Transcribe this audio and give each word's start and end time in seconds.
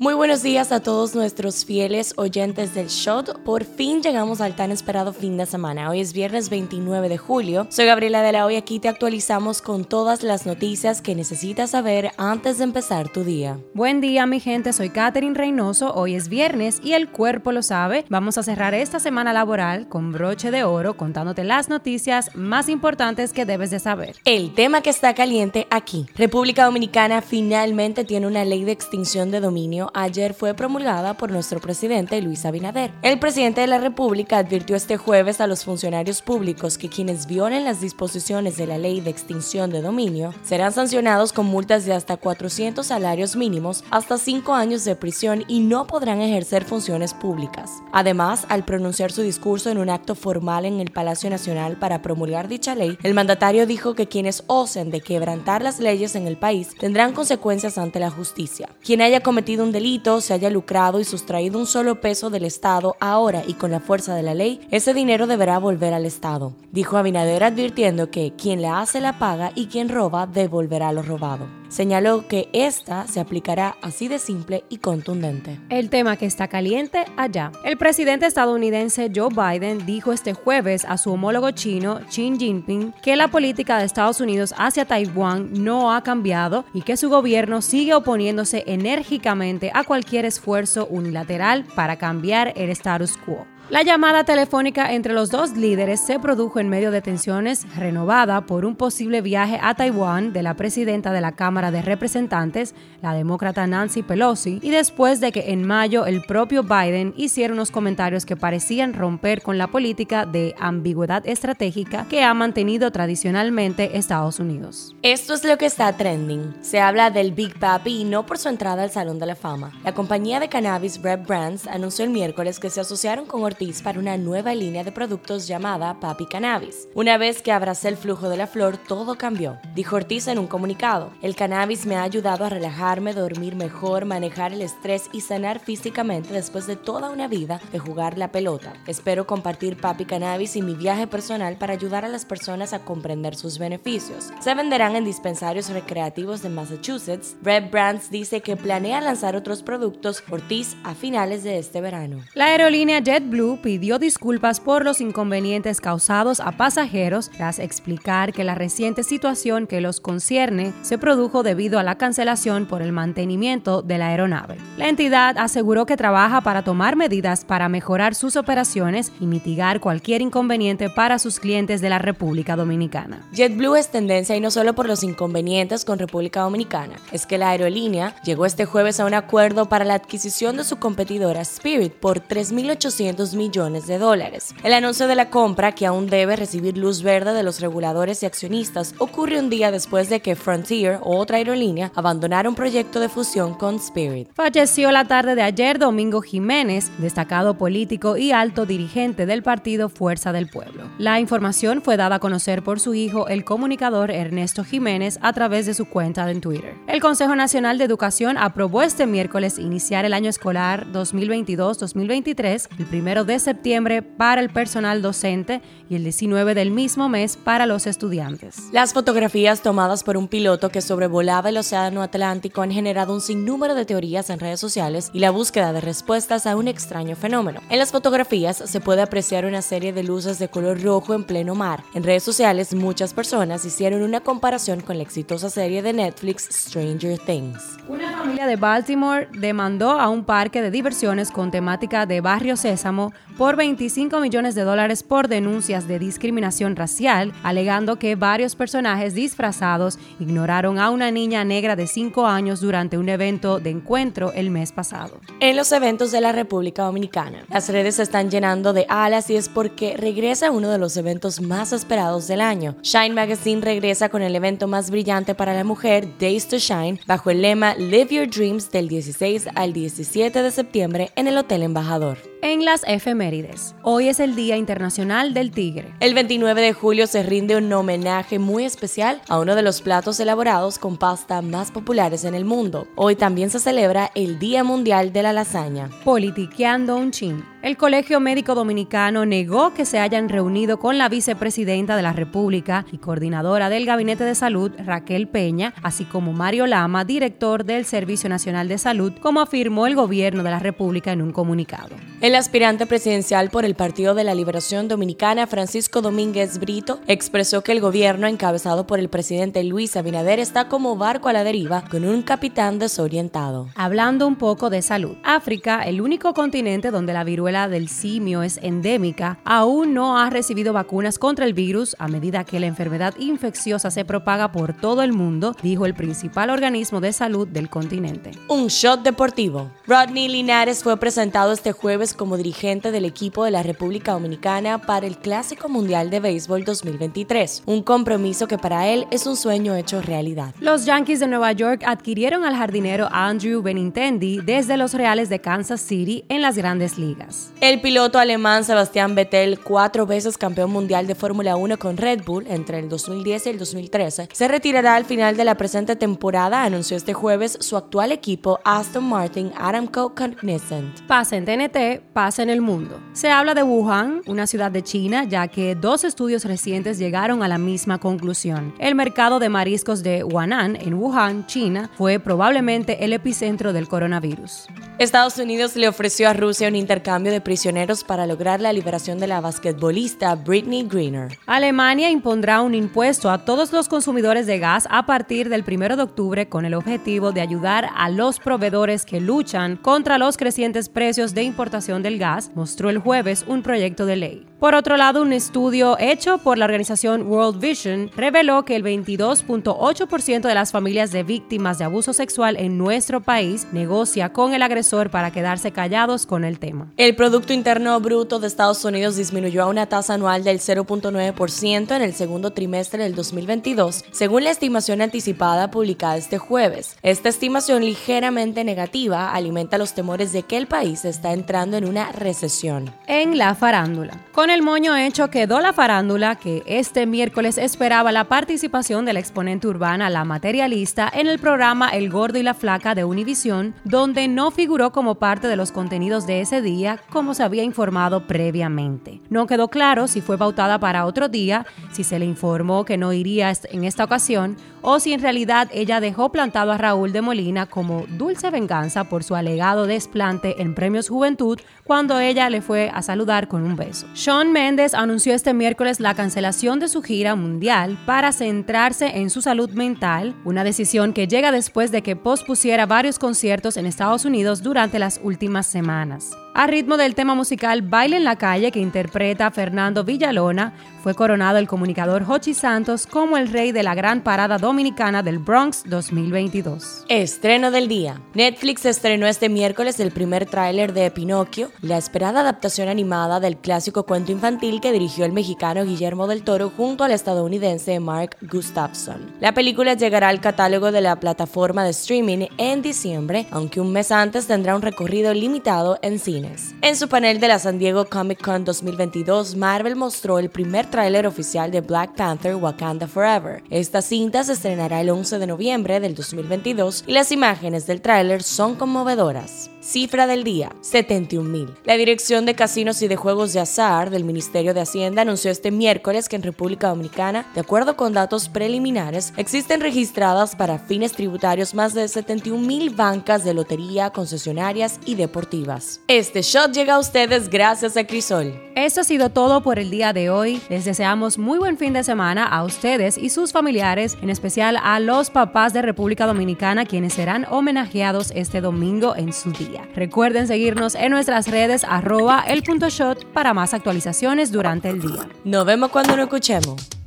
Muy 0.00 0.14
buenos 0.14 0.44
días 0.44 0.70
a 0.70 0.78
todos 0.78 1.16
nuestros 1.16 1.64
fieles 1.64 2.14
oyentes 2.18 2.72
del 2.72 2.86
Shot. 2.86 3.42
Por 3.42 3.64
fin 3.64 4.00
llegamos 4.00 4.40
al 4.40 4.54
tan 4.54 4.70
esperado 4.70 5.12
fin 5.12 5.36
de 5.36 5.44
semana. 5.44 5.90
Hoy 5.90 5.98
es 5.98 6.12
viernes 6.12 6.50
29 6.50 7.08
de 7.08 7.18
julio. 7.18 7.66
Soy 7.68 7.86
Gabriela 7.86 8.22
de 8.22 8.30
la 8.30 8.46
Hoy. 8.46 8.54
Aquí 8.54 8.78
te 8.78 8.86
actualizamos 8.86 9.60
con 9.60 9.84
todas 9.84 10.22
las 10.22 10.46
noticias 10.46 11.02
que 11.02 11.16
necesitas 11.16 11.70
saber 11.70 12.12
antes 12.16 12.58
de 12.58 12.64
empezar 12.64 13.08
tu 13.08 13.24
día. 13.24 13.58
Buen 13.74 14.00
día, 14.00 14.24
mi 14.26 14.38
gente. 14.38 14.72
Soy 14.72 14.90
Katherine 14.90 15.34
Reynoso. 15.34 15.92
Hoy 15.92 16.14
es 16.14 16.28
viernes 16.28 16.78
y 16.80 16.92
el 16.92 17.08
cuerpo 17.08 17.50
lo 17.50 17.64
sabe. 17.64 18.04
Vamos 18.08 18.38
a 18.38 18.44
cerrar 18.44 18.74
esta 18.74 19.00
semana 19.00 19.32
laboral 19.32 19.88
con 19.88 20.12
broche 20.12 20.52
de 20.52 20.62
oro 20.62 20.96
contándote 20.96 21.42
las 21.42 21.68
noticias 21.68 22.36
más 22.36 22.68
importantes 22.68 23.32
que 23.32 23.46
debes 23.46 23.72
de 23.72 23.80
saber. 23.80 24.14
El 24.24 24.54
tema 24.54 24.80
que 24.80 24.90
está 24.90 25.16
caliente 25.16 25.66
aquí. 25.70 26.06
República 26.14 26.66
Dominicana 26.66 27.20
finalmente 27.20 28.04
tiene 28.04 28.28
una 28.28 28.44
ley 28.44 28.62
de 28.62 28.70
extinción 28.70 29.32
de 29.32 29.40
dominio 29.40 29.87
ayer 29.94 30.34
fue 30.34 30.54
promulgada 30.54 31.14
por 31.14 31.30
nuestro 31.30 31.60
presidente 31.60 32.20
Luis 32.22 32.44
Abinader. 32.44 32.92
El 33.02 33.18
presidente 33.18 33.60
de 33.60 33.66
la 33.66 33.78
República 33.78 34.38
advirtió 34.38 34.76
este 34.76 34.96
jueves 34.96 35.40
a 35.40 35.46
los 35.46 35.64
funcionarios 35.64 36.22
públicos 36.22 36.78
que 36.78 36.88
quienes 36.88 37.26
violen 37.26 37.64
las 37.64 37.80
disposiciones 37.80 38.56
de 38.56 38.66
la 38.66 38.78
ley 38.78 39.00
de 39.00 39.10
extinción 39.10 39.70
de 39.70 39.82
dominio 39.82 40.34
serán 40.42 40.72
sancionados 40.72 41.32
con 41.32 41.46
multas 41.46 41.84
de 41.84 41.94
hasta 41.94 42.16
400 42.16 42.86
salarios 42.86 43.36
mínimos, 43.36 43.84
hasta 43.90 44.18
5 44.18 44.54
años 44.54 44.84
de 44.84 44.96
prisión 44.96 45.44
y 45.48 45.60
no 45.60 45.86
podrán 45.86 46.20
ejercer 46.20 46.64
funciones 46.64 47.14
públicas. 47.14 47.70
Además, 47.92 48.46
al 48.48 48.64
pronunciar 48.64 49.12
su 49.12 49.22
discurso 49.22 49.70
en 49.70 49.78
un 49.78 49.90
acto 49.90 50.14
formal 50.14 50.64
en 50.64 50.80
el 50.80 50.90
Palacio 50.90 51.30
Nacional 51.30 51.78
para 51.78 52.02
promulgar 52.02 52.48
dicha 52.48 52.74
ley, 52.74 52.98
el 53.02 53.14
mandatario 53.14 53.66
dijo 53.66 53.94
que 53.94 54.08
quienes 54.08 54.44
osen 54.46 54.90
de 54.90 55.00
quebrantar 55.00 55.62
las 55.62 55.80
leyes 55.80 56.14
en 56.14 56.26
el 56.26 56.36
país 56.36 56.74
tendrán 56.78 57.12
consecuencias 57.12 57.78
ante 57.78 58.00
la 58.00 58.10
justicia. 58.10 58.68
Quien 58.84 59.02
haya 59.02 59.20
cometido 59.20 59.64
un 59.64 59.72
delito 59.78 60.20
se 60.20 60.34
haya 60.34 60.50
lucrado 60.50 60.98
y 60.98 61.04
sustraído 61.04 61.56
un 61.56 61.66
solo 61.66 62.00
peso 62.00 62.30
del 62.30 62.44
Estado 62.44 62.96
ahora 62.98 63.44
y 63.46 63.54
con 63.54 63.70
la 63.70 63.78
fuerza 63.78 64.16
de 64.16 64.24
la 64.24 64.34
ley, 64.34 64.60
ese 64.72 64.92
dinero 64.92 65.28
deberá 65.28 65.60
volver 65.60 65.94
al 65.94 66.04
Estado. 66.04 66.52
Dijo 66.72 66.96
Abinader 66.96 67.44
advirtiendo 67.44 68.10
que 68.10 68.32
quien 68.34 68.60
la 68.60 68.80
hace 68.80 69.00
la 69.00 69.20
paga 69.20 69.52
y 69.54 69.66
quien 69.66 69.88
roba 69.88 70.26
devolverá 70.26 70.90
lo 70.90 71.02
robado. 71.02 71.57
Señaló 71.68 72.26
que 72.26 72.48
esta 72.52 73.06
se 73.06 73.20
aplicará 73.20 73.76
así 73.82 74.08
de 74.08 74.18
simple 74.18 74.64
y 74.68 74.78
contundente. 74.78 75.58
El 75.68 75.90
tema 75.90 76.16
que 76.16 76.26
está 76.26 76.48
caliente 76.48 77.04
allá. 77.16 77.52
El 77.64 77.76
presidente 77.76 78.26
estadounidense 78.26 79.10
Joe 79.14 79.28
Biden 79.28 79.84
dijo 79.84 80.12
este 80.12 80.32
jueves 80.32 80.84
a 80.84 80.96
su 80.96 81.12
homólogo 81.12 81.50
chino 81.50 82.00
Xi 82.08 82.32
Jinping 82.38 82.92
que 83.02 83.16
la 83.16 83.28
política 83.28 83.78
de 83.78 83.84
Estados 83.84 84.20
Unidos 84.20 84.54
hacia 84.56 84.86
Taiwán 84.86 85.50
no 85.52 85.92
ha 85.92 86.02
cambiado 86.02 86.64
y 86.72 86.82
que 86.82 86.96
su 86.96 87.10
gobierno 87.10 87.62
sigue 87.62 87.94
oponiéndose 87.94 88.64
enérgicamente 88.66 89.70
a 89.74 89.84
cualquier 89.84 90.24
esfuerzo 90.24 90.86
unilateral 90.86 91.64
para 91.74 91.96
cambiar 91.96 92.52
el 92.56 92.70
status 92.70 93.16
quo. 93.16 93.46
La 93.70 93.82
llamada 93.82 94.24
telefónica 94.24 94.94
entre 94.94 95.12
los 95.12 95.30
dos 95.30 95.54
líderes 95.54 96.00
se 96.00 96.18
produjo 96.18 96.58
en 96.58 96.70
medio 96.70 96.90
de 96.90 97.02
tensiones 97.02 97.66
renovada 97.76 98.46
por 98.46 98.64
un 98.64 98.74
posible 98.74 99.20
viaje 99.20 99.60
a 99.62 99.74
Taiwán 99.74 100.32
de 100.32 100.42
la 100.42 100.54
presidenta 100.54 101.12
de 101.12 101.20
la 101.20 101.32
Cámara 101.32 101.70
de 101.70 101.82
Representantes, 101.82 102.74
la 103.02 103.12
demócrata 103.12 103.66
Nancy 103.66 104.02
Pelosi, 104.02 104.58
y 104.62 104.70
después 104.70 105.20
de 105.20 105.32
que 105.32 105.52
en 105.52 105.66
mayo 105.66 106.06
el 106.06 106.22
propio 106.22 106.62
Biden 106.62 107.12
hiciera 107.18 107.52
unos 107.52 107.70
comentarios 107.70 108.24
que 108.24 108.36
parecían 108.36 108.94
romper 108.94 109.42
con 109.42 109.58
la 109.58 109.66
política 109.66 110.24
de 110.24 110.54
ambigüedad 110.58 111.26
estratégica 111.26 112.06
que 112.08 112.22
ha 112.24 112.32
mantenido 112.32 112.90
tradicionalmente 112.90 113.98
Estados 113.98 114.40
Unidos. 114.40 114.96
Esto 115.02 115.34
es 115.34 115.44
lo 115.44 115.58
que 115.58 115.66
está 115.66 115.92
trending. 115.92 116.54
Se 116.62 116.80
habla 116.80 117.10
del 117.10 117.32
Big 117.32 117.58
Papi 117.58 118.00
y 118.00 118.04
no 118.04 118.24
por 118.24 118.38
su 118.38 118.48
entrada 118.48 118.82
al 118.82 118.90
Salón 118.90 119.18
de 119.18 119.26
la 119.26 119.36
Fama. 119.36 119.72
La 119.84 119.92
compañía 119.92 120.40
de 120.40 120.48
cannabis 120.48 121.02
Red 121.02 121.26
Brands 121.26 121.66
anunció 121.66 122.06
el 122.06 122.10
miércoles 122.10 122.58
que 122.58 122.70
se 122.70 122.80
asociaron 122.80 123.26
con 123.26 123.44
para 123.82 123.98
una 123.98 124.16
nueva 124.16 124.54
línea 124.54 124.84
de 124.84 124.92
productos 124.92 125.48
llamada 125.48 125.98
Papi 125.98 126.26
Cannabis. 126.26 126.86
Una 126.94 127.18
vez 127.18 127.42
que 127.42 127.50
abracé 127.50 127.88
el 127.88 127.96
flujo 127.96 128.28
de 128.28 128.36
la 128.36 128.46
flor, 128.46 128.76
todo 128.76 129.18
cambió, 129.18 129.58
dijo 129.74 129.96
Ortiz 129.96 130.28
en 130.28 130.38
un 130.38 130.46
comunicado. 130.46 131.10
El 131.22 131.34
cannabis 131.34 131.84
me 131.84 131.96
ha 131.96 132.04
ayudado 132.04 132.44
a 132.44 132.50
relajarme, 132.50 133.14
dormir 133.14 133.56
mejor, 133.56 134.04
manejar 134.04 134.52
el 134.52 134.62
estrés 134.62 135.10
y 135.12 135.22
sanar 135.22 135.58
físicamente 135.58 136.32
después 136.32 136.68
de 136.68 136.76
toda 136.76 137.10
una 137.10 137.26
vida 137.26 137.60
de 137.72 137.80
jugar 137.80 138.16
la 138.16 138.30
pelota. 138.30 138.74
Espero 138.86 139.26
compartir 139.26 139.76
Papi 139.76 140.04
Cannabis 140.04 140.54
y 140.54 140.62
mi 140.62 140.74
viaje 140.74 141.08
personal 141.08 141.56
para 141.56 141.72
ayudar 141.72 142.04
a 142.04 142.08
las 142.08 142.24
personas 142.24 142.72
a 142.72 142.84
comprender 142.84 143.34
sus 143.34 143.58
beneficios. 143.58 144.30
Se 144.38 144.54
venderán 144.54 144.94
en 144.94 145.04
dispensarios 145.04 145.68
recreativos 145.70 146.42
de 146.42 146.48
Massachusetts. 146.48 147.36
Red 147.42 147.72
Brands 147.72 148.08
dice 148.08 148.40
que 148.40 148.56
planea 148.56 149.00
lanzar 149.00 149.34
otros 149.34 149.64
productos 149.64 150.22
Ortiz 150.30 150.76
a 150.84 150.94
finales 150.94 151.42
de 151.42 151.58
este 151.58 151.80
verano. 151.80 152.20
La 152.34 152.46
aerolínea 152.46 153.00
JetBlue 153.00 153.47
pidió 153.56 153.98
disculpas 153.98 154.60
por 154.60 154.84
los 154.84 155.00
inconvenientes 155.00 155.80
causados 155.80 156.40
a 156.40 156.52
pasajeros 156.52 157.30
tras 157.30 157.58
explicar 157.58 158.32
que 158.32 158.44
la 158.44 158.54
reciente 158.54 159.02
situación 159.02 159.66
que 159.66 159.80
los 159.80 160.00
concierne 160.00 160.72
se 160.82 160.98
produjo 160.98 161.42
debido 161.42 161.78
a 161.78 161.82
la 161.82 161.96
cancelación 161.96 162.66
por 162.66 162.82
el 162.82 162.92
mantenimiento 162.92 163.82
de 163.82 163.98
la 163.98 164.08
aeronave. 164.08 164.58
La 164.76 164.88
entidad 164.88 165.36
aseguró 165.38 165.86
que 165.86 165.96
trabaja 165.96 166.40
para 166.42 166.62
tomar 166.62 166.96
medidas 166.96 167.44
para 167.44 167.68
mejorar 167.68 168.14
sus 168.14 168.36
operaciones 168.36 169.12
y 169.20 169.26
mitigar 169.26 169.80
cualquier 169.80 170.22
inconveniente 170.22 170.90
para 170.90 171.18
sus 171.18 171.40
clientes 171.40 171.80
de 171.80 171.90
la 171.90 171.98
República 171.98 172.56
Dominicana. 172.56 173.20
JetBlue 173.32 173.76
es 173.76 173.90
tendencia 173.90 174.36
y 174.36 174.40
no 174.40 174.50
solo 174.50 174.74
por 174.74 174.86
los 174.86 175.02
inconvenientes 175.02 175.84
con 175.84 175.98
República 175.98 176.42
Dominicana, 176.42 176.96
es 177.12 177.26
que 177.26 177.38
la 177.38 177.50
aerolínea 177.50 178.14
llegó 178.24 178.46
este 178.46 178.64
jueves 178.64 179.00
a 179.00 179.06
un 179.06 179.14
acuerdo 179.14 179.68
para 179.68 179.84
la 179.84 179.94
adquisición 179.94 180.56
de 180.56 180.64
su 180.64 180.78
competidora 180.78 181.40
Spirit 181.40 181.92
por 181.92 182.20
3.800 182.20 183.34
millones 183.38 183.86
de 183.86 183.96
dólares. 183.98 184.54
El 184.62 184.74
anuncio 184.74 185.08
de 185.08 185.14
la 185.14 185.30
compra, 185.30 185.72
que 185.72 185.86
aún 185.86 186.08
debe 186.08 186.36
recibir 186.36 186.76
luz 186.76 187.02
verde 187.02 187.32
de 187.32 187.42
los 187.42 187.60
reguladores 187.60 188.22
y 188.22 188.26
accionistas, 188.26 188.94
ocurre 188.98 189.38
un 189.38 189.48
día 189.48 189.70
después 189.70 190.10
de 190.10 190.20
que 190.20 190.36
Frontier, 190.36 190.98
otra 191.02 191.38
aerolínea, 191.38 191.90
abandonara 191.94 192.48
un 192.48 192.54
proyecto 192.54 193.00
de 193.00 193.08
fusión 193.08 193.54
con 193.54 193.76
Spirit. 193.76 194.28
Falleció 194.34 194.90
la 194.90 195.06
tarde 195.06 195.34
de 195.34 195.42
ayer 195.42 195.78
Domingo 195.78 196.20
Jiménez, 196.20 196.90
destacado 196.98 197.54
político 197.54 198.16
y 198.16 198.32
alto 198.32 198.66
dirigente 198.66 199.24
del 199.24 199.42
partido 199.42 199.88
Fuerza 199.88 200.32
del 200.32 200.48
Pueblo. 200.48 200.84
La 200.98 201.20
información 201.20 201.80
fue 201.80 201.96
dada 201.96 202.16
a 202.16 202.20
conocer 202.20 202.62
por 202.62 202.80
su 202.80 202.94
hijo, 202.94 203.28
el 203.28 203.44
comunicador 203.44 204.10
Ernesto 204.10 204.64
Jiménez, 204.64 205.18
a 205.22 205.32
través 205.32 205.66
de 205.66 205.74
su 205.74 205.86
cuenta 205.86 206.28
en 206.30 206.40
Twitter. 206.40 206.74
El 206.86 207.00
Consejo 207.00 207.36
Nacional 207.36 207.78
de 207.78 207.84
Educación 207.84 208.36
aprobó 208.36 208.82
este 208.82 209.06
miércoles 209.06 209.58
iniciar 209.58 210.04
el 210.04 210.12
año 210.12 210.30
escolar 210.30 210.86
2022-2023, 210.92 212.68
el 212.78 212.86
primero 212.86 213.24
de 213.28 213.38
septiembre 213.38 214.02
para 214.02 214.40
el 214.40 214.50
personal 214.50 215.02
docente 215.02 215.62
y 215.88 215.94
el 215.94 216.02
19 216.02 216.54
del 216.54 216.70
mismo 216.70 217.08
mes 217.08 217.36
para 217.36 217.66
los 217.66 217.86
estudiantes. 217.86 218.56
Las 218.72 218.92
fotografías 218.92 219.62
tomadas 219.62 220.02
por 220.02 220.16
un 220.16 220.28
piloto 220.28 220.70
que 220.70 220.80
sobrevolaba 220.80 221.50
el 221.50 221.58
Océano 221.58 222.02
Atlántico 222.02 222.62
han 222.62 222.72
generado 222.72 223.14
un 223.14 223.20
sinnúmero 223.20 223.74
de 223.74 223.84
teorías 223.84 224.30
en 224.30 224.40
redes 224.40 224.58
sociales 224.58 225.10
y 225.12 225.20
la 225.20 225.30
búsqueda 225.30 225.72
de 225.72 225.80
respuestas 225.80 226.46
a 226.46 226.56
un 226.56 226.68
extraño 226.68 227.14
fenómeno. 227.14 227.60
En 227.70 227.78
las 227.78 227.92
fotografías 227.92 228.56
se 228.56 228.80
puede 228.80 229.02
apreciar 229.02 229.44
una 229.44 229.62
serie 229.62 229.92
de 229.92 230.02
luces 230.02 230.38
de 230.38 230.48
color 230.48 230.82
rojo 230.82 231.14
en 231.14 231.24
pleno 231.24 231.54
mar. 231.54 231.84
En 231.94 232.02
redes 232.02 232.22
sociales 232.22 232.74
muchas 232.74 233.14
personas 233.14 233.64
hicieron 233.64 234.02
una 234.02 234.20
comparación 234.20 234.80
con 234.80 234.96
la 234.96 235.04
exitosa 235.04 235.50
serie 235.50 235.82
de 235.82 235.92
Netflix 235.92 236.48
Stranger 236.50 237.18
Things. 237.18 237.76
Una 237.88 238.18
familia 238.18 238.46
de 238.46 238.56
Baltimore 238.56 239.28
demandó 239.32 239.90
a 239.90 240.08
un 240.08 240.24
parque 240.24 240.62
de 240.62 240.70
diversiones 240.70 241.30
con 241.30 241.50
temática 241.50 242.06
de 242.06 242.20
Barrio 242.20 242.56
Sésamo 242.56 243.07
por 243.36 243.56
25 243.56 244.20
millones 244.20 244.54
de 244.54 244.62
dólares 244.62 245.02
por 245.02 245.28
denuncias 245.28 245.86
de 245.86 245.98
discriminación 245.98 246.76
racial, 246.76 247.32
alegando 247.42 247.98
que 247.98 248.16
varios 248.16 248.56
personajes 248.56 249.14
disfrazados 249.14 249.98
ignoraron 250.18 250.78
a 250.78 250.90
una 250.90 251.10
niña 251.10 251.44
negra 251.44 251.76
de 251.76 251.86
5 251.86 252.26
años 252.26 252.60
durante 252.60 252.98
un 252.98 253.08
evento 253.08 253.60
de 253.60 253.70
encuentro 253.70 254.32
el 254.32 254.50
mes 254.50 254.72
pasado. 254.72 255.20
En 255.40 255.56
los 255.56 255.70
eventos 255.72 256.10
de 256.10 256.20
la 256.20 256.32
República 256.32 256.82
Dominicana, 256.84 257.44
las 257.48 257.68
redes 257.68 257.96
se 257.96 258.02
están 258.02 258.30
llenando 258.30 258.72
de 258.72 258.86
alas 258.88 259.30
y 259.30 259.36
es 259.36 259.48
porque 259.48 259.96
regresa 259.96 260.50
uno 260.50 260.70
de 260.70 260.78
los 260.78 260.96
eventos 260.96 261.40
más 261.40 261.72
esperados 261.72 262.26
del 262.28 262.40
año. 262.40 262.76
Shine 262.82 263.14
Magazine 263.14 263.60
regresa 263.60 264.08
con 264.08 264.22
el 264.22 264.34
evento 264.34 264.66
más 264.66 264.90
brillante 264.90 265.34
para 265.34 265.54
la 265.54 265.64
mujer, 265.64 266.08
Days 266.18 266.48
to 266.48 266.58
Shine, 266.58 267.00
bajo 267.06 267.30
el 267.30 267.42
lema 267.42 267.74
Live 267.74 268.14
Your 268.14 268.28
Dreams 268.28 268.70
del 268.70 268.88
16 268.88 269.48
al 269.54 269.72
17 269.72 270.42
de 270.42 270.50
septiembre 270.50 271.10
en 271.16 271.28
el 271.28 271.38
Hotel 271.38 271.62
Embajador. 271.62 272.18
En 272.40 272.64
las 272.64 272.84
efemérides, 272.98 273.74
hoy 273.82 274.08
es 274.08 274.20
el 274.20 274.36
Día 274.36 274.56
Internacional 274.56 275.32
del 275.32 275.50
Tigre. 275.50 275.94
El 276.00 276.14
29 276.14 276.60
de 276.60 276.72
julio 276.72 277.06
se 277.06 277.22
rinde 277.22 277.56
un 277.56 277.72
homenaje 277.72 278.38
muy 278.38 278.64
especial 278.64 279.22
a 279.28 279.38
uno 279.38 279.54
de 279.54 279.62
los 279.62 279.80
platos 279.80 280.20
elaborados 280.20 280.78
con 280.78 280.98
pasta 280.98 281.40
más 281.40 281.70
populares 281.70 282.24
en 282.24 282.34
el 282.34 282.44
mundo. 282.44 282.86
Hoy 282.94 283.16
también 283.16 283.50
se 283.50 283.60
celebra 283.60 284.10
el 284.14 284.38
Día 284.38 284.62
Mundial 284.62 285.12
de 285.12 285.22
la 285.22 285.32
Lasaña. 285.32 285.90
Politiqueando 286.04 286.96
un 286.96 287.10
chin. 287.10 287.44
El 287.60 287.76
Colegio 287.76 288.20
Médico 288.20 288.54
Dominicano 288.54 289.26
negó 289.26 289.74
que 289.74 289.84
se 289.84 289.98
hayan 289.98 290.28
reunido 290.28 290.78
con 290.78 290.96
la 290.96 291.08
vicepresidenta 291.08 291.96
de 291.96 292.02
la 292.02 292.12
República 292.12 292.86
y 292.92 292.98
coordinadora 292.98 293.68
del 293.68 293.84
Gabinete 293.84 294.22
de 294.22 294.36
Salud, 294.36 294.70
Raquel 294.78 295.26
Peña, 295.26 295.74
así 295.82 296.04
como 296.04 296.32
Mario 296.32 296.68
Lama, 296.68 297.04
director 297.04 297.64
del 297.64 297.84
Servicio 297.84 298.28
Nacional 298.28 298.68
de 298.68 298.78
Salud, 298.78 299.12
como 299.20 299.40
afirmó 299.40 299.88
el 299.88 299.96
gobierno 299.96 300.44
de 300.44 300.50
la 300.50 300.60
República 300.60 301.10
en 301.10 301.20
un 301.20 301.32
comunicado. 301.32 301.96
El 302.20 302.36
aspirante 302.36 302.86
presidencial 302.86 303.50
por 303.50 303.64
el 303.64 303.74
Partido 303.74 304.14
de 304.14 304.22
la 304.22 304.36
Liberación 304.36 304.86
Dominicana, 304.86 305.48
Francisco 305.48 306.00
Domínguez 306.00 306.58
Brito, 306.60 307.00
expresó 307.08 307.62
que 307.62 307.72
el 307.72 307.80
gobierno 307.80 308.28
encabezado 308.28 308.86
por 308.86 309.00
el 309.00 309.08
presidente 309.08 309.64
Luis 309.64 309.96
Abinader 309.96 310.38
está 310.38 310.68
como 310.68 310.96
barco 310.96 311.28
a 311.28 311.32
la 311.32 311.42
deriva 311.42 311.82
con 311.90 312.04
un 312.04 312.22
capitán 312.22 312.78
desorientado. 312.78 313.66
Hablando 313.74 314.28
un 314.28 314.36
poco 314.36 314.70
de 314.70 314.80
salud, 314.80 315.16
África, 315.24 315.82
el 315.82 316.00
único 316.00 316.34
continente 316.34 316.92
donde 316.92 317.12
la 317.12 317.24
viruela 317.24 317.47
del 317.48 317.88
simio 317.88 318.42
es 318.42 318.60
endémica, 318.62 319.38
aún 319.42 319.94
no 319.94 320.18
ha 320.18 320.28
recibido 320.28 320.74
vacunas 320.74 321.18
contra 321.18 321.46
el 321.46 321.54
virus 321.54 321.96
a 321.98 322.06
medida 322.06 322.44
que 322.44 322.60
la 322.60 322.66
enfermedad 322.66 323.14
infecciosa 323.18 323.90
se 323.90 324.04
propaga 324.04 324.52
por 324.52 324.74
todo 324.74 325.02
el 325.02 325.14
mundo, 325.14 325.56
dijo 325.62 325.86
el 325.86 325.94
principal 325.94 326.50
organismo 326.50 327.00
de 327.00 327.14
salud 327.14 327.48
del 327.48 327.70
continente. 327.70 328.32
Un 328.48 328.66
shot 328.66 329.02
deportivo. 329.02 329.70
Rodney 329.86 330.28
Linares 330.28 330.82
fue 330.82 330.98
presentado 330.98 331.52
este 331.52 331.72
jueves 331.72 332.12
como 332.12 332.36
dirigente 332.36 332.90
del 332.90 333.06
equipo 333.06 333.46
de 333.46 333.50
la 333.50 333.62
República 333.62 334.12
Dominicana 334.12 334.76
para 334.76 335.06
el 335.06 335.16
Clásico 335.16 335.70
Mundial 335.70 336.10
de 336.10 336.20
Béisbol 336.20 336.64
2023, 336.64 337.62
un 337.64 337.82
compromiso 337.82 338.46
que 338.46 338.58
para 338.58 338.88
él 338.88 339.06
es 339.10 339.26
un 339.26 339.36
sueño 339.36 339.74
hecho 339.74 340.02
realidad. 340.02 340.54
Los 340.60 340.84
Yankees 340.84 341.20
de 341.20 341.28
Nueva 341.28 341.52
York 341.52 341.82
adquirieron 341.86 342.44
al 342.44 342.56
jardinero 342.56 343.08
Andrew 343.10 343.62
Benintendi 343.62 344.42
desde 344.44 344.76
los 344.76 344.92
Reales 344.92 345.30
de 345.30 345.40
Kansas 345.40 345.80
City 345.80 346.24
en 346.28 346.42
las 346.42 346.58
grandes 346.58 346.98
ligas. 346.98 347.37
El 347.60 347.80
piloto 347.80 348.20
alemán 348.20 348.62
Sebastián 348.62 349.16
Vettel, 349.16 349.58
cuatro 349.58 350.06
veces 350.06 350.38
campeón 350.38 350.70
mundial 350.70 351.08
de 351.08 351.16
Fórmula 351.16 351.56
1 351.56 351.76
con 351.76 351.96
Red 351.96 352.22
Bull 352.24 352.46
entre 352.46 352.78
el 352.78 352.88
2010 352.88 353.46
y 353.46 353.50
el 353.50 353.58
2013, 353.58 354.28
se 354.32 354.48
retirará 354.48 354.94
al 354.94 355.04
final 355.04 355.36
de 355.36 355.44
la 355.44 355.56
presente 355.56 355.96
temporada, 355.96 356.62
anunció 356.62 356.96
este 356.96 357.14
jueves 357.14 357.58
su 357.60 357.76
actual 357.76 358.12
equipo 358.12 358.60
Aston 358.64 359.08
Martin 359.08 359.50
Aramco 359.58 360.14
Cognizant. 360.14 361.00
Pasa 361.08 361.36
en 361.36 361.46
TNT, 361.46 362.00
pasa 362.12 362.44
en 362.44 362.50
el 362.50 362.60
mundo. 362.60 363.00
Se 363.12 363.28
habla 363.28 363.54
de 363.54 363.64
Wuhan, 363.64 364.22
una 364.26 364.46
ciudad 364.46 364.70
de 364.70 364.84
China, 364.84 365.24
ya 365.24 365.48
que 365.48 365.74
dos 365.74 366.04
estudios 366.04 366.44
recientes 366.44 366.98
llegaron 366.98 367.42
a 367.42 367.48
la 367.48 367.58
misma 367.58 367.98
conclusión. 367.98 368.72
El 368.78 368.94
mercado 368.94 369.40
de 369.40 369.48
mariscos 369.48 370.04
de 370.04 370.22
Huanan, 370.22 370.76
en 370.76 370.94
Wuhan, 370.94 371.46
China, 371.46 371.90
fue 371.98 372.20
probablemente 372.20 373.04
el 373.04 373.12
epicentro 373.12 373.72
del 373.72 373.88
coronavirus. 373.88 374.68
Estados 374.98 375.38
Unidos 375.38 375.76
le 375.76 375.88
ofreció 375.88 376.28
a 376.28 376.32
Rusia 376.32 376.68
un 376.68 376.76
intercambio 376.76 377.27
de 377.30 377.40
prisioneros 377.40 378.04
para 378.04 378.26
lograr 378.26 378.60
la 378.60 378.72
liberación 378.72 379.18
de 379.18 379.26
la 379.26 379.40
basquetbolista 379.40 380.34
Britney 380.34 380.84
Greener. 380.84 381.38
Alemania 381.46 382.10
impondrá 382.10 382.60
un 382.60 382.74
impuesto 382.74 383.30
a 383.30 383.44
todos 383.44 383.72
los 383.72 383.88
consumidores 383.88 384.46
de 384.46 384.58
gas 384.58 384.86
a 384.90 385.06
partir 385.06 385.48
del 385.48 385.64
1 385.66 385.96
de 385.96 386.02
octubre 386.02 386.48
con 386.48 386.64
el 386.64 386.74
objetivo 386.74 387.32
de 387.32 387.40
ayudar 387.40 387.90
a 387.94 388.10
los 388.10 388.38
proveedores 388.38 389.04
que 389.04 389.20
luchan 389.20 389.76
contra 389.76 390.18
los 390.18 390.36
crecientes 390.36 390.88
precios 390.88 391.34
de 391.34 391.42
importación 391.42 392.02
del 392.02 392.18
gas, 392.18 392.50
mostró 392.54 392.90
el 392.90 392.98
jueves 392.98 393.44
un 393.46 393.62
proyecto 393.62 394.06
de 394.06 394.16
ley. 394.16 394.46
Por 394.58 394.74
otro 394.74 394.96
lado, 394.96 395.22
un 395.22 395.32
estudio 395.32 395.96
hecho 396.00 396.38
por 396.38 396.58
la 396.58 396.64
organización 396.64 397.28
World 397.28 397.60
Vision 397.60 398.10
reveló 398.16 398.64
que 398.64 398.74
el 398.74 398.82
22.8% 398.82 400.40
de 400.40 400.54
las 400.54 400.72
familias 400.72 401.12
de 401.12 401.22
víctimas 401.22 401.78
de 401.78 401.84
abuso 401.84 402.12
sexual 402.12 402.56
en 402.56 402.76
nuestro 402.76 403.20
país 403.20 403.68
negocia 403.70 404.32
con 404.32 404.54
el 404.54 404.62
agresor 404.62 405.10
para 405.10 405.30
quedarse 405.30 405.70
callados 405.70 406.26
con 406.26 406.44
el 406.44 406.58
tema. 406.58 406.92
El 406.96 407.14
Producto 407.14 407.52
Interno 407.52 408.00
Bruto 408.00 408.40
de 408.40 408.48
Estados 408.48 408.84
Unidos 408.84 409.14
disminuyó 409.14 409.62
a 409.62 409.68
una 409.68 409.86
tasa 409.86 410.14
anual 410.14 410.42
del 410.42 410.58
0.9% 410.58 411.94
en 411.94 412.02
el 412.02 412.14
segundo 412.14 412.50
trimestre 412.50 413.04
del 413.04 413.14
2022, 413.14 414.06
según 414.10 414.42
la 414.42 414.50
estimación 414.50 415.02
anticipada 415.02 415.70
publicada 415.70 416.16
este 416.16 416.38
jueves. 416.38 416.96
Esta 417.04 417.28
estimación 417.28 417.84
ligeramente 417.84 418.64
negativa 418.64 419.32
alimenta 419.32 419.78
los 419.78 419.94
temores 419.94 420.32
de 420.32 420.42
que 420.42 420.56
el 420.56 420.66
país 420.66 421.04
está 421.04 421.32
entrando 421.32 421.76
en 421.76 421.84
una 421.84 422.10
recesión. 422.10 422.92
En 423.06 423.38
la 423.38 423.54
farándula. 423.54 424.26
Con 424.32 424.47
el 424.50 424.62
moño 424.62 424.96
hecho 424.96 425.30
quedó 425.30 425.60
la 425.60 425.72
farándula 425.72 426.36
que 426.36 426.62
este 426.66 427.06
miércoles 427.06 427.58
esperaba 427.58 428.12
la 428.12 428.24
participación 428.24 429.04
de 429.04 429.12
la 429.12 429.20
exponente 429.20 429.66
urbana 429.66 430.10
La 430.10 430.24
Materialista 430.24 431.10
en 431.12 431.26
el 431.26 431.38
programa 431.38 431.88
El 431.88 432.08
Gordo 432.08 432.38
y 432.38 432.42
la 432.42 432.54
Flaca 432.54 432.94
de 432.94 433.04
Univisión, 433.04 433.74
donde 433.84 434.28
no 434.28 434.50
figuró 434.50 434.92
como 434.92 435.16
parte 435.16 435.48
de 435.48 435.56
los 435.56 435.72
contenidos 435.72 436.26
de 436.26 436.40
ese 436.40 436.62
día 436.62 437.00
como 437.10 437.34
se 437.34 437.42
había 437.42 437.62
informado 437.62 438.26
previamente. 438.26 439.20
No 439.28 439.46
quedó 439.46 439.68
claro 439.68 440.08
si 440.08 440.20
fue 440.20 440.38
pautada 440.38 440.78
para 440.78 441.04
otro 441.04 441.28
día, 441.28 441.66
si 441.92 442.04
se 442.04 442.18
le 442.18 442.24
informó 442.24 442.84
que 442.84 442.96
no 442.96 443.12
iría 443.12 443.52
en 443.70 443.84
esta 443.84 444.04
ocasión 444.04 444.56
o 444.82 445.00
si 445.00 445.12
en 445.12 445.20
realidad 445.20 445.68
ella 445.72 446.00
dejó 446.00 446.30
plantado 446.30 446.72
a 446.72 446.78
Raúl 446.78 447.12
de 447.12 447.22
Molina 447.22 447.66
como 447.66 448.06
dulce 448.08 448.50
venganza 448.50 449.04
por 449.04 449.24
su 449.24 449.34
alegado 449.34 449.86
desplante 449.86 450.62
en 450.62 450.74
Premios 450.74 451.08
Juventud 451.08 451.58
cuando 451.84 452.18
ella 452.20 452.48
le 452.50 452.62
fue 452.62 452.90
a 452.92 453.02
saludar 453.02 453.48
con 453.48 453.62
un 453.62 453.76
beso. 453.76 454.06
Shawn 454.38 454.52
Mendes 454.52 454.94
anunció 454.94 455.34
este 455.34 455.52
miércoles 455.52 455.98
la 455.98 456.14
cancelación 456.14 456.78
de 456.78 456.86
su 456.86 457.02
gira 457.02 457.34
mundial 457.34 457.98
para 458.06 458.30
centrarse 458.30 459.18
en 459.18 459.30
su 459.30 459.42
salud 459.42 459.70
mental, 459.70 460.36
una 460.44 460.62
decisión 460.62 461.12
que 461.12 461.26
llega 461.26 461.50
después 461.50 461.90
de 461.90 462.02
que 462.02 462.14
pospusiera 462.14 462.86
varios 462.86 463.18
conciertos 463.18 463.76
en 463.76 463.86
Estados 463.86 464.24
Unidos 464.24 464.62
durante 464.62 465.00
las 465.00 465.18
últimas 465.24 465.66
semanas. 465.66 466.36
A 466.60 466.66
ritmo 466.66 466.96
del 466.96 467.14
tema 467.14 467.36
musical 467.36 467.82
Baile 467.82 468.16
en 468.16 468.24
la 468.24 468.34
calle 468.34 468.72
que 468.72 468.80
interpreta 468.80 469.48
Fernando 469.52 470.02
Villalona, 470.02 470.74
fue 471.04 471.14
coronado 471.14 471.58
el 471.58 471.68
comunicador 471.68 472.24
Hochi 472.28 472.52
Santos 472.52 473.06
como 473.06 473.36
el 473.36 473.52
rey 473.52 473.70
de 473.70 473.84
la 473.84 473.94
gran 473.94 474.22
parada 474.22 474.58
dominicana 474.58 475.22
del 475.22 475.38
Bronx 475.38 475.84
2022. 475.86 477.04
Estreno 477.08 477.70
del 477.70 477.86
día. 477.86 478.20
Netflix 478.34 478.84
estrenó 478.86 479.28
este 479.28 479.48
miércoles 479.48 480.00
el 480.00 480.10
primer 480.10 480.46
tráiler 480.46 480.92
de 480.92 481.08
Pinocchio, 481.12 481.70
la 481.80 481.96
esperada 481.96 482.40
adaptación 482.40 482.88
animada 482.88 483.38
del 483.38 483.56
clásico 483.56 484.02
cuento 484.02 484.32
infantil 484.32 484.80
que 484.80 484.90
dirigió 484.90 485.24
el 485.24 485.32
mexicano 485.32 485.84
Guillermo 485.84 486.26
del 486.26 486.42
Toro 486.42 486.72
junto 486.76 487.04
al 487.04 487.12
estadounidense 487.12 488.00
Mark 488.00 488.36
Gustafson. 488.42 489.32
La 489.38 489.54
película 489.54 489.94
llegará 489.94 490.28
al 490.28 490.40
catálogo 490.40 490.90
de 490.90 491.02
la 491.02 491.20
plataforma 491.20 491.84
de 491.84 491.90
streaming 491.90 492.48
en 492.58 492.82
diciembre, 492.82 493.46
aunque 493.52 493.80
un 493.80 493.92
mes 493.92 494.10
antes 494.10 494.48
tendrá 494.48 494.74
un 494.74 494.82
recorrido 494.82 495.32
limitado 495.32 496.00
en 496.02 496.18
cine. 496.18 496.47
En 496.80 496.96
su 496.96 497.08
panel 497.08 497.40
de 497.40 497.48
la 497.48 497.58
San 497.58 497.78
Diego 497.78 498.06
Comic 498.06 498.42
Con 498.42 498.64
2022, 498.64 499.56
Marvel 499.56 499.96
mostró 499.96 500.38
el 500.38 500.50
primer 500.50 500.86
tráiler 500.86 501.26
oficial 501.26 501.70
de 501.70 501.80
Black 501.80 502.14
Panther 502.14 502.54
Wakanda 502.54 503.06
Forever. 503.06 503.62
Esta 503.70 504.02
cinta 504.02 504.44
se 504.44 504.52
estrenará 504.52 505.00
el 505.00 505.10
11 505.10 505.38
de 505.38 505.46
noviembre 505.46 506.00
del 506.00 506.14
2022 506.14 507.04
y 507.06 507.12
las 507.12 507.32
imágenes 507.32 507.86
del 507.86 508.00
tráiler 508.00 508.42
son 508.42 508.74
conmovedoras. 508.76 509.70
Cifra 509.80 510.26
del 510.26 510.44
día, 510.44 510.72
71.000. 510.82 511.76
La 511.84 511.96
Dirección 511.96 512.44
de 512.44 512.54
Casinos 512.54 513.00
y 513.00 513.08
de 513.08 513.16
Juegos 513.16 513.52
de 513.52 513.60
Azar 513.60 514.10
del 514.10 514.24
Ministerio 514.24 514.74
de 514.74 514.80
Hacienda 514.80 515.22
anunció 515.22 515.50
este 515.50 515.70
miércoles 515.70 516.28
que 516.28 516.36
en 516.36 516.42
República 516.42 516.88
Dominicana, 516.88 517.50
de 517.54 517.60
acuerdo 517.60 517.96
con 517.96 518.12
datos 518.12 518.48
preliminares, 518.48 519.32
existen 519.36 519.80
registradas 519.80 520.56
para 520.56 520.78
fines 520.78 521.12
tributarios 521.12 521.74
más 521.74 521.94
de 521.94 522.04
71.000 522.04 522.94
bancas 522.94 523.44
de 523.44 523.54
lotería, 523.54 524.10
concesionarias 524.10 525.00
y 525.06 525.14
deportivas. 525.14 526.00
Este 526.28 526.42
shot 526.42 526.72
llega 526.72 526.96
a 526.96 526.98
ustedes 526.98 527.48
gracias 527.48 527.96
a 527.96 528.04
Crisol. 528.04 528.52
Esto 528.74 529.00
ha 529.00 529.04
sido 529.04 529.30
todo 529.30 529.62
por 529.62 529.78
el 529.78 529.88
día 529.88 530.12
de 530.12 530.28
hoy. 530.28 530.60
Les 530.68 530.84
deseamos 530.84 531.38
muy 531.38 531.58
buen 531.58 531.78
fin 531.78 531.94
de 531.94 532.04
semana 532.04 532.44
a 532.44 532.64
ustedes 532.64 533.16
y 533.16 533.30
sus 533.30 533.50
familiares, 533.50 534.18
en 534.20 534.28
especial 534.28 534.78
a 534.82 535.00
los 535.00 535.30
papás 535.30 535.72
de 535.72 535.80
República 535.80 536.26
Dominicana, 536.26 536.84
quienes 536.84 537.14
serán 537.14 537.46
homenajeados 537.48 538.30
este 538.32 538.60
domingo 538.60 539.16
en 539.16 539.32
su 539.32 539.52
día. 539.52 539.88
Recuerden 539.94 540.46
seguirnos 540.46 540.96
en 540.96 541.12
nuestras 541.12 541.48
redes 541.48 541.82
arroba 541.82 542.44
el 542.46 542.62
punto 542.62 542.90
shot 542.90 543.24
para 543.32 543.54
más 543.54 543.72
actualizaciones 543.72 544.52
durante 544.52 544.90
el 544.90 545.00
día. 545.00 545.26
Nos 545.44 545.64
vemos 545.64 545.90
cuando 545.90 546.14
nos 546.14 546.24
escuchemos. 546.24 546.97